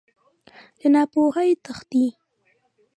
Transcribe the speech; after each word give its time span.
له 0.79 0.87
ناپوهۍ 0.93 1.49
تښتې. 1.63 2.05